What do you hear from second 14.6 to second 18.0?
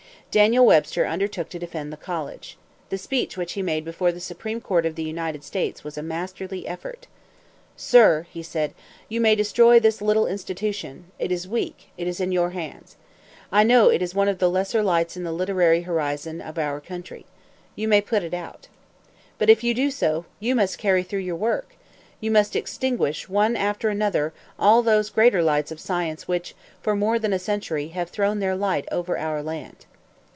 lights in the literary horizon of our country. You may